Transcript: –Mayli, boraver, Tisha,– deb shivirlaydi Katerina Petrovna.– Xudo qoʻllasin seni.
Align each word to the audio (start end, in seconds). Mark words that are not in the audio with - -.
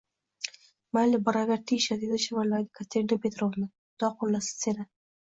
–Mayli, 0.97 1.19
boraver, 1.27 1.61
Tisha,– 1.71 1.97
deb 2.03 2.15
shivirlaydi 2.23 2.71
Katerina 2.79 3.19
Petrovna.– 3.27 3.69
Xudo 3.83 4.11
qoʻllasin 4.23 4.57
seni. 4.65 4.89